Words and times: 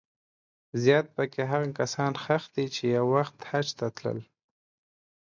زیات 0.81 1.07
په 1.15 1.23
کې 1.33 1.41
هغه 1.51 1.67
کسان 1.79 2.11
ښخ 2.23 2.43
دي 2.55 2.65
چې 2.75 2.83
یو 2.97 3.05
وخت 3.15 3.37
حج 3.49 3.67
ته 3.79 3.87
تلل. 3.97 4.19